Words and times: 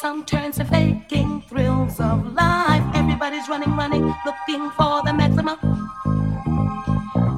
some 0.00 0.24
turns 0.24 0.60
of 0.60 0.68
faking 0.68 1.42
thrills 1.48 1.98
of 1.98 2.32
life. 2.32 2.84
Everybody's 2.94 3.48
running, 3.48 3.74
running, 3.74 4.14
looking 4.24 4.70
for 4.70 5.02
the 5.02 5.12
maximum. 5.12 5.58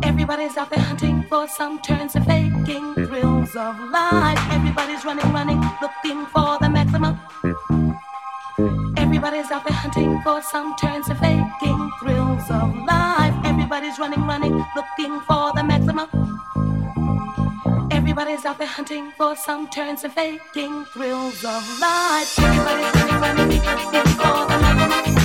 Everybody's 0.02 0.59
out 0.59 0.69
there 0.69 0.85
hunting 0.85 1.25
for 1.31 1.49
some 1.49 1.81
turns 1.81 2.17
of 2.17 2.26
faking 2.26 2.95
thrills 3.07 3.57
of 3.57 3.81
life. 3.90 4.38
Everybody's 4.52 5.07
running, 5.07 5.33
running, 5.33 5.62
looking 5.81 6.26
for 6.26 6.59
the 6.61 6.69
maximum. 6.69 7.19
Everybody's 8.99 9.50
out 9.50 9.64
there 9.64 9.76
hunting 9.76 10.21
for 10.23 10.43
some 10.43 10.76
turns 10.76 11.09
of 11.09 11.19
faking 11.19 11.90
thrills 11.99 12.45
of 12.50 12.76
life. 12.85 13.35
Everybody's 13.43 13.99
running, 13.99 14.26
running, 14.26 14.63
looking 14.76 15.19
for 15.21 15.50
the 15.54 15.65
maximum. 15.65 15.79
Out 18.43 18.57
there 18.57 18.67
hunting 18.67 19.13
for 19.19 19.37
some 19.37 19.69
turns 19.69 20.03
of 20.03 20.15
faking 20.15 20.87
thrills 20.87 21.45
of 21.45 21.81
life. 21.81 22.39
Everybody's 22.39 22.95
looking 22.95 24.05
for 24.17 24.47
the 24.47 24.59
maximum. 24.63 25.20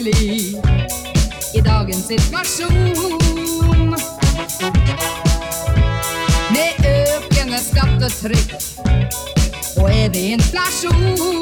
vanskelig 0.00 0.54
i 1.54 1.60
dagens 1.60 2.06
situasjon. 2.06 3.94
Med 6.50 6.72
økende 6.86 7.58
skattetrykk 7.58 8.54
og 9.76 9.90
evig 9.92 10.32
inflasjon. 10.32 11.40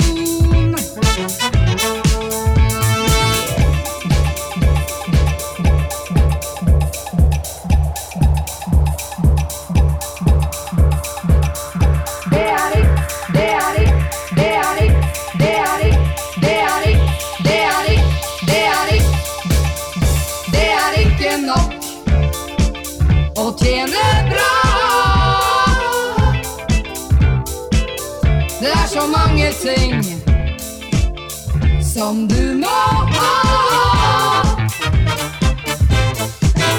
kissing 29.49 30.03
som 31.83 32.29
du 32.29 32.55
må 32.55 32.81
ha. 33.13 34.43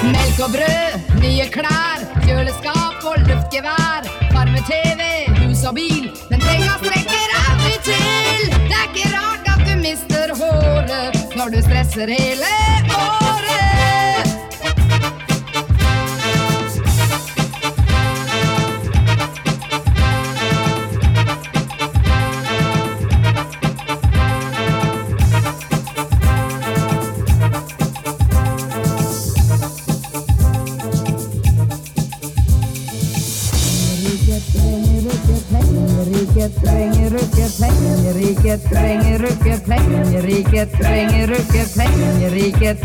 Melk 0.03 0.41
og 0.45 0.51
brød, 0.53 1.08
nye 1.23 1.47
klær, 1.53 2.03
kjøleskap 2.27 3.08
og 3.10 3.17
luftgevær. 3.25 4.10
Farme-TV, 4.36 5.01
hus 5.41 5.63
og 5.65 5.79
bil, 5.79 6.12
men 6.29 6.45
penga 6.45 6.77
strekker 6.84 7.34
aldri 7.39 7.73
til. 7.89 8.45
Det 8.60 8.77
er 8.77 8.86
ikke 8.91 9.15
rart 9.15 9.49
at 9.55 9.65
du 9.65 9.73
mister 9.82 10.36
håret 10.38 11.36
når 11.39 11.55
du 11.55 11.60
stresser 11.65 12.13
hele 12.19 12.53
året. 12.93 13.28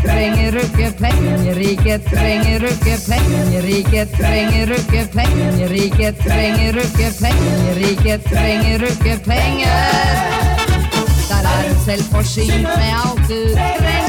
trenger 0.05 0.57
ikke 0.63 0.89
penger, 0.99 1.57
ikke 1.69 1.97
trenger 2.09 2.63
ikke 2.71 2.95
penger, 3.09 3.65
ikke 3.77 4.05
trenger 4.17 4.71
ikke 4.77 5.03
penger, 5.17 5.71
ikke 5.83 6.11
trenger 6.23 6.79
ikke 6.83 7.11
penger, 7.21 7.77
ikke 7.89 8.17
trenger 8.29 8.83
ikke 8.89 9.19
penger. 9.29 9.77
Der 11.29 11.41
er 11.53 11.61
du 11.69 11.75
selvforsynt 11.85 12.61
med 12.61 12.91
alt 13.03 13.29
du 13.29 13.39
trenger. 13.55 14.04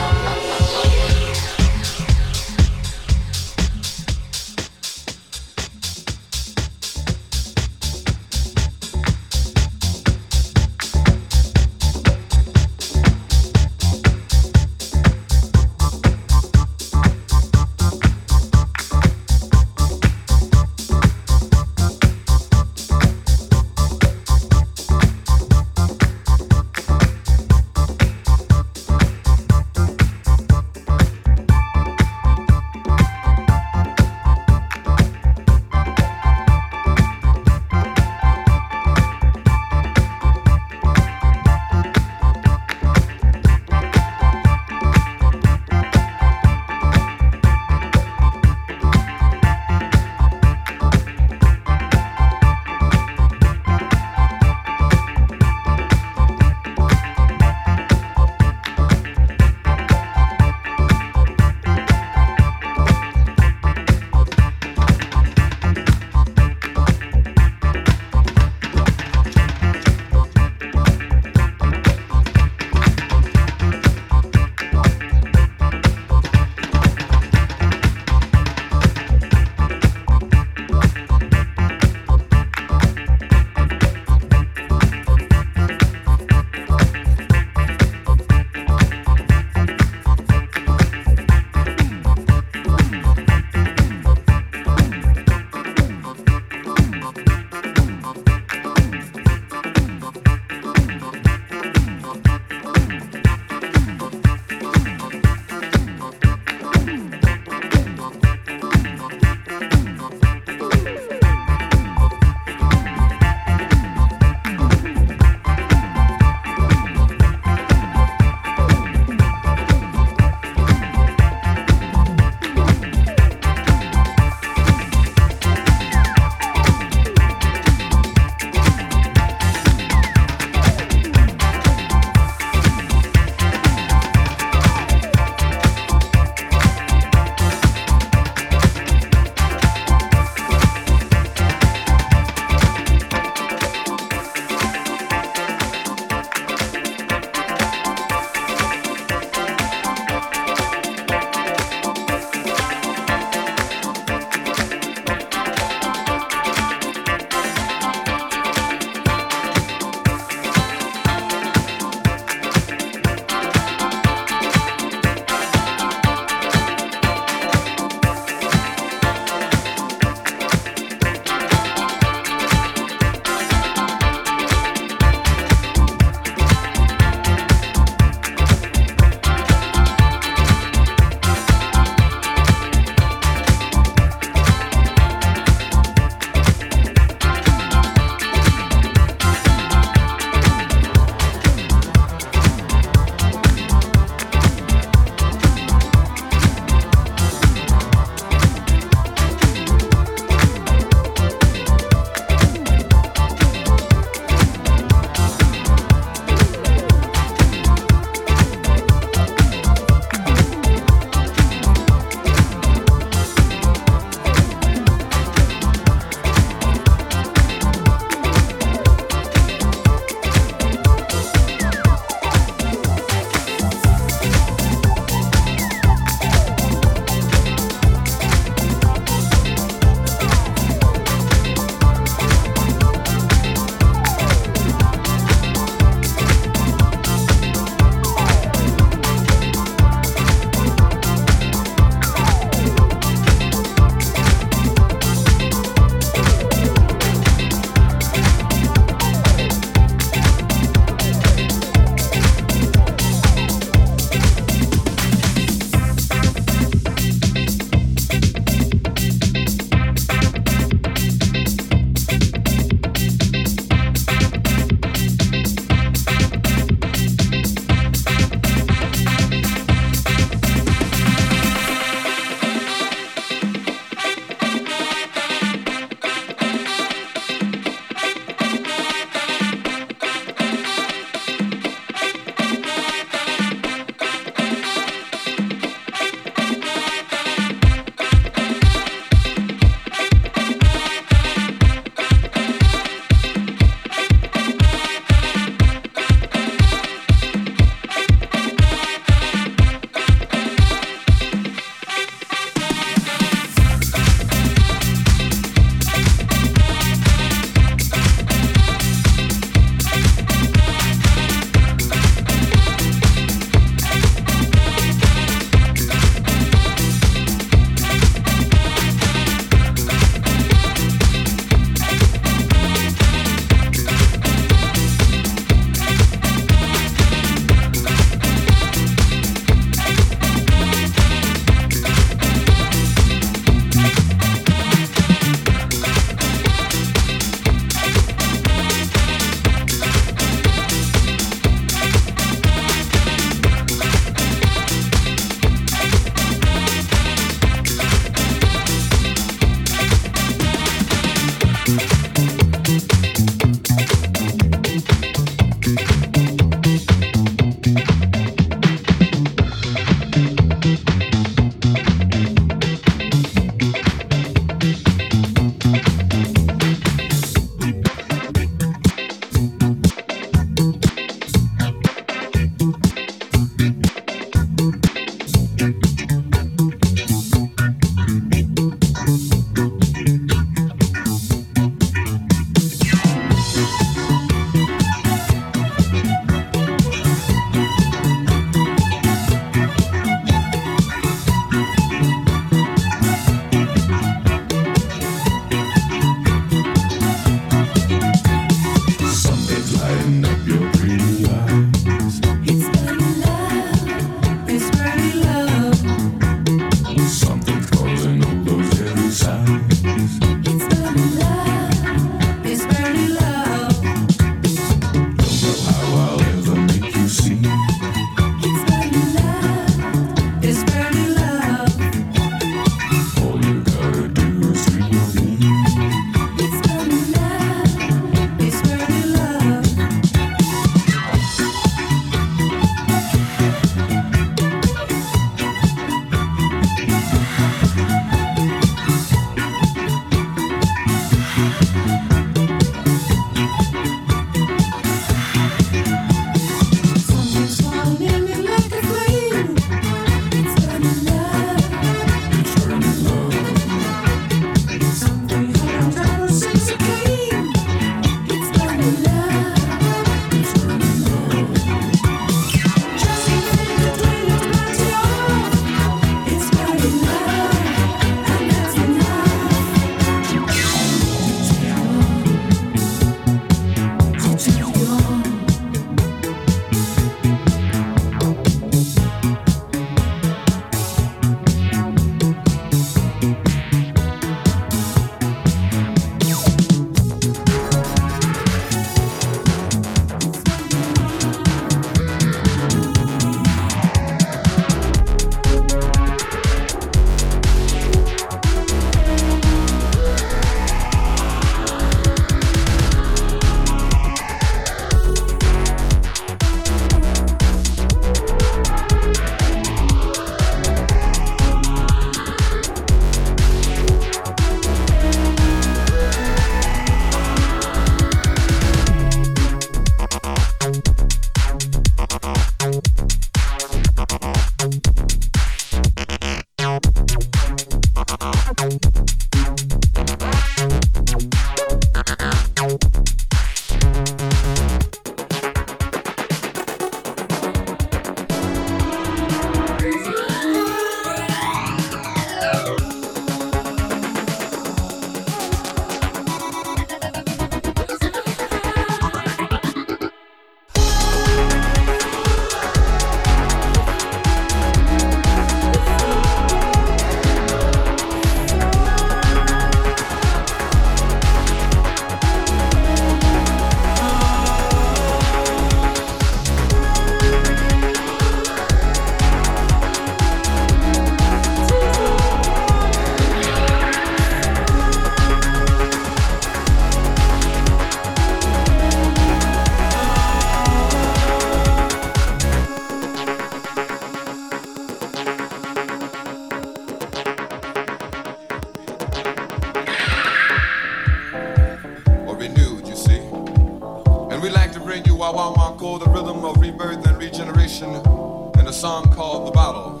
out 599.42 599.46
the 599.46 599.52
bottle. 599.52 600.00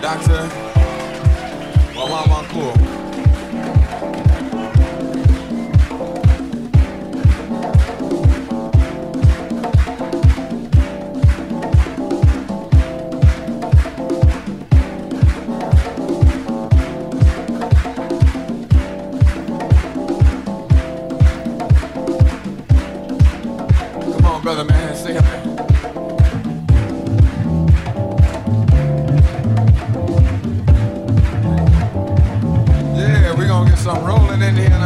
Doctor 0.00 0.48
Wawamakua. 1.94 2.83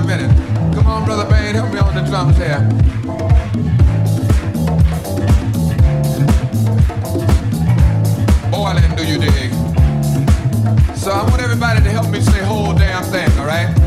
minute. 0.08 0.74
Come 0.74 0.86
on, 0.86 1.04
Brother 1.04 1.28
Bane, 1.28 1.54
help 1.54 1.70
me 1.70 1.80
on 1.80 1.94
the 1.94 2.00
drums 2.00 2.34
here. 2.38 2.60
Boiling, 8.50 8.96
do 8.96 9.04
you 9.04 9.18
dig? 9.18 9.52
So 10.96 11.10
I 11.10 11.28
want 11.28 11.42
everybody 11.42 11.82
to 11.82 11.90
help 11.90 12.08
me 12.08 12.22
say 12.22 12.42
whole 12.42 12.72
damn 12.72 13.04
thing, 13.04 13.30
all 13.38 13.44
right? 13.44 13.77